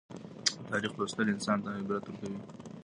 د 0.57 0.59
تاریخ 0.69 0.91
لوستل 0.97 1.27
انسان 1.33 1.57
ته 1.63 1.69
عبرت 1.79 2.03
ورکوي. 2.05 2.39